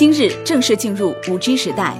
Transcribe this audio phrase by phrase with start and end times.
[0.00, 1.94] 今日正式进入五 G 时代。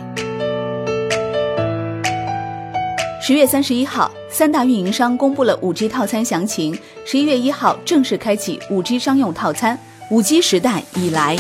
[3.21, 6.75] 十月三十一号，三大运营商公布了五 G 套餐详情。
[7.05, 9.79] 十一月一号正式开启五 G 商用套餐，
[10.11, 11.36] 五 G 时代已来。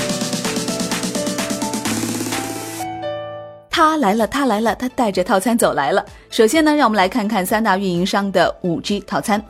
[3.70, 6.04] 他来了，他来了，他带着套餐走来了。
[6.28, 9.42] 首先呢，让我们来看看三大运营商的五 G 套餐。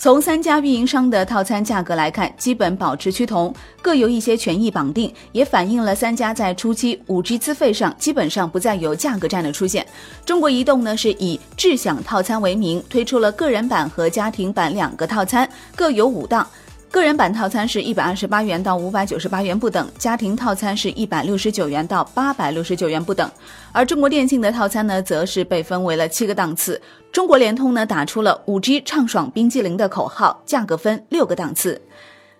[0.00, 3.52] 从三家运营商的套餐价格来看，基本保持趋同，
[3.82, 9.84] 各有一些权益绑定，也反映了三家在初期五 G 资费上基本上不再有价格战的出现。
[10.24, 16.48] 中国移动呢是以智享套餐为名，推出了个人版和家庭版两个套餐，各有五档。
[16.90, 23.30] 个人版套餐是一百二十八元到五百九十八元不等，家庭套餐是一百六十九元到八百六十九元不等。
[23.72, 26.80] 而中国电信的套餐呢，则是被分为了七个档次。
[27.12, 31.78] 中国联通呢，打出了五 G 畅爽冰激凌的口号，价格分六个档次。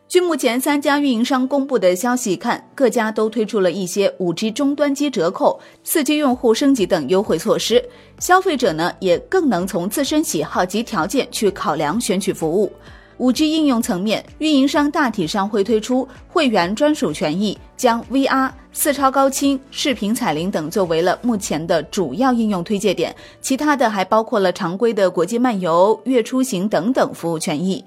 [0.09, 7.85] 据目前三家运营商公布的消息看，各家都推出了一些五 G 终端机折扣、四 G 用户升级等优惠措施，
[8.19, 12.73] 消费者呢也更能从自身喜好及条件去考量选取服务。
[13.19, 27.85] 五 G 应用层面，运营商大体上会推出会员专属权益，将 VR、四超高清、视频彩铃等作为了目前的主要应用推介点，其他的还包括了常规的国际漫游、月出行等等服务权益。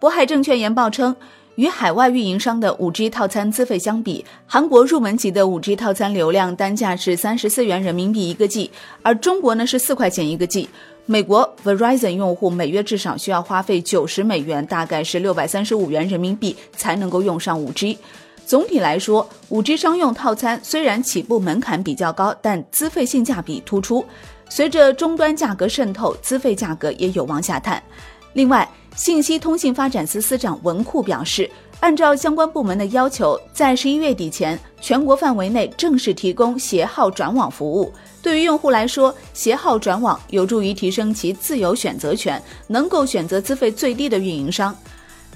[0.00, 1.14] 渤海证券研报称，
[1.60, 8.70] 与海外运营商的五 G 套餐资费相比，韩国入门级的五 G 套餐流量单价是三十四元人民币一个 G，
[9.02, 10.66] 而中国呢是四块钱一个 G。
[11.04, 17.98] 美国 Verizon 用户每月至少需要花费九十美元，大概是六百三十五元人民币才能够用上五 G。
[18.46, 24.02] 总体来说，五 G 商用套餐虽然起步门槛比较高，但资费性价比突出。
[24.48, 27.82] 随着终端价格渗透，资费价格也有望下探。
[28.32, 31.50] 另外，信息通信发展司司长文库表示。
[31.80, 37.90] 按照相关部门的要求，在十一月底前，全国范围内正式提供携号转网服务。
[38.20, 44.76] 对于用户来说，携号转网有助于提升其自由选择权，能够选择资费最低的运营商。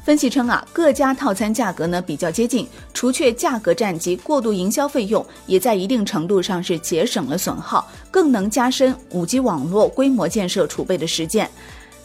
[0.05, 11.51] 分析称啊，各家套餐价格呢比较接近，除却价格战及过度营销费用，也在一定程度上是节省了损耗，更能加深五 G 网络规模建设储备的实践。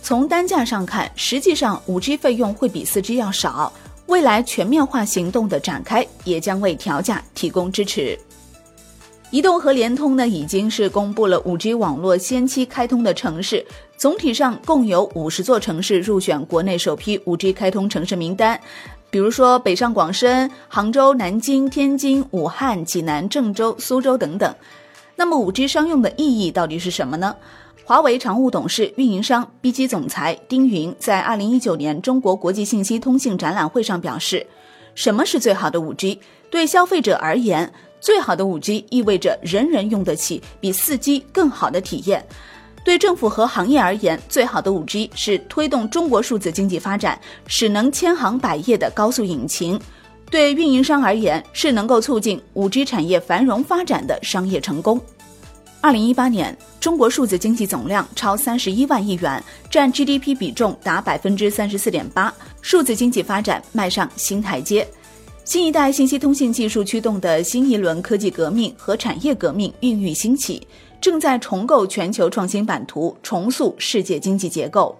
[0.01, 3.71] 从单价上看，实际上五 G 费用会比四 G 要少。
[4.07, 8.17] 未来全面化行动的展开，也将为调价提供支持。
[9.29, 13.63] 移动和联通呢，已经是公布了五 G 网络先期开通的城市，
[13.97, 18.59] 总体上共有五十座城市入选国内首批五 G 开通城市名单，
[19.11, 24.55] 比如说北上广深、杭州、南京、天津、武汉、济南、郑州、苏州等等。
[25.15, 27.35] 那么五 G 商用的意义到底是什么呢？
[27.89, 34.45] 华为常务董事、运营商 B 机总裁丁云在二零一九年中国国际信息通信展览会上表示
[34.93, 36.19] ：“什么是最好的五 G？
[36.51, 42.21] 对消费者而言，最好的五 G 意味着人人用得起，比四 G 更好的体验；
[42.85, 49.79] 对政府和行业而言，最好的五 G 是推动中国数字经济发展，使能千行百业的高速引擎；
[50.29, 55.01] 对运营商而言，是能够促进五 G 产业繁荣发展的商业成功。”
[55.81, 64.85] 二零一八年，中国数字经济总量超三十一万亿元，占 GDP 比重达百分之三十四点八，数字经济发展迈上新台阶。
[65.45, 70.67] 新一代信息通信技术驱动的新一轮科技革命和产业革命孕育兴起，
[70.99, 74.93] 正在重构全球创新版图，重塑世界经济结构。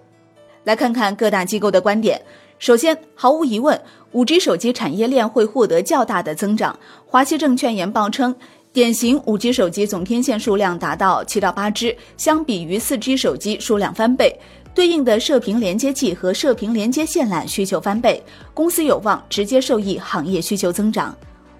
[0.64, 2.20] 来看看各大机构的观点。
[2.58, 3.78] 首先，毫无疑问，
[4.12, 6.78] 五 G 手机产业链会获得较大的增长。
[7.06, 8.34] 华西证券研报称。
[8.72, 14.32] 典型五 G 手机总天线数量达到七到八只，相比于四 G 手机数量翻倍，
[14.72, 18.22] 对应的射频连接器和射频连接线缆需求翻倍，
[18.54, 21.12] 公司有望直接受益行业需求增长。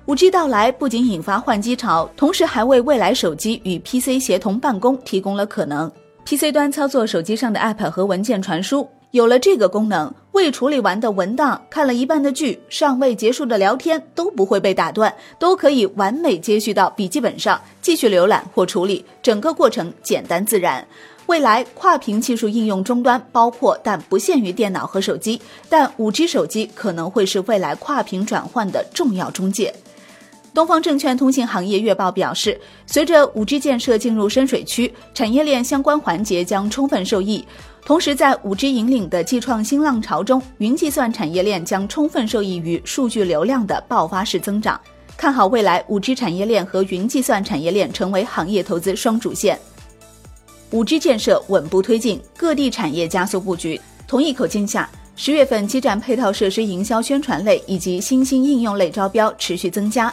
[0.06, 5.90] 五 G 到来不仅引发换机潮，同时还为未来手机与 PC 协同办公提供了可能。
[6.24, 8.88] PC 端操作手机上的 App 和文件传输。
[9.10, 20.86] 有了这个功能，未处理完的文档、看了一半的剧、尚未结束的聊天都不会被打断，都可以完美接续到笔记本上继续浏览或处理，整个过程简单自然。
[21.26, 29.74] 未来跨屏技术应用终端包括但不限于电脑和手机，但五 G 手机可能会是未来跨屏转换的重要中介。
[30.52, 37.44] 东方证券通信行业月报表示，随着五 G 建设进入深水区，产业链相关环节将充分受益。
[37.84, 44.78] 同时，在五 G 引领的技创新浪潮中，云计算产业链将充分受益于数据流量的爆发式增长。
[45.16, 49.58] 看好未来五 G 产业链和云计算产业链成为行业投资双主线。
[50.72, 53.80] 五 G 建设稳步推进，各地产业加速布局。
[54.08, 60.12] 同一口径下，十月份基站配套设施营销宣传类以及新兴应用类招标持续增加。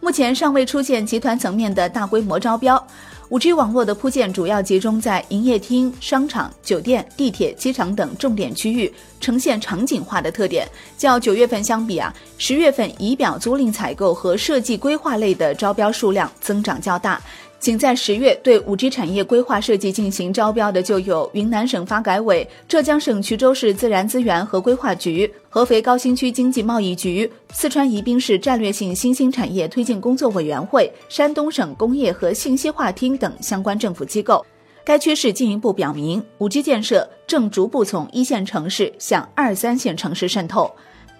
[0.00, 2.82] 目前尚未出现集团层面的大规模招标。
[3.30, 8.90] 五 G 网络的铺建主要集中在营业厅、商场、酒店、地铁、机场等重点区域，
[9.20, 10.66] 呈现场景化的特点。
[10.96, 17.20] 较九月份相比啊，十月份仪表租赁采购和设计规划类的招标数量增长较大。
[17.60, 34.44] 仅在十月对五 G 产业规划设计进行招标的，就有云南省发改委、浙江省衢州市自然资源和规划局、合肥高新区经济贸易局、四川宜宾市战略性新兴产业推进工作委员会、山东省工业和信息化厅等相关政府机构。
[34.84, 40.70] 该趋势进一步表明，五 G 建设正逐步从一线城市向二三线城市渗透。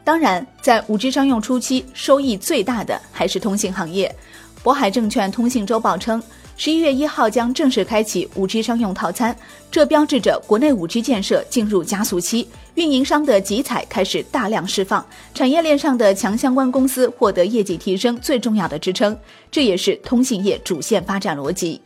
[0.05, 4.11] 当然，在五 G 商用初期，收益最大的还是通信行业。
[4.69, 6.23] 渤海证券通信周报称，
[6.59, 9.35] 十一月一号将正式开启五 G 商用套餐，
[9.71, 19.19] 这标志着国内五 G 建设进入加速期，运营商的集采开始大量释放，产业链上的强相关公司获得业绩提升最重要的支撑，
[19.51, 21.81] 这也是通信业主线发展逻辑。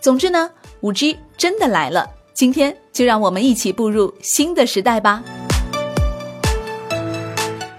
[0.00, 0.50] 总之呢，
[0.80, 5.22] 五 G 真的来了，今天就让我们一起步入新的时代吧。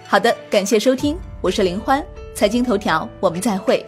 [0.06, 2.06] 好的，感谢收听，我是林欢。
[2.35, 3.83] 财经头条，我们再会。